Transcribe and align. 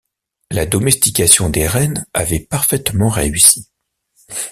La 0.49 0.65
domestication 0.65 1.51
des 1.51 1.67
rennes 1.67 2.07
avait 2.15 2.39
parfaitement 2.39 3.09
réussi. 3.09 3.69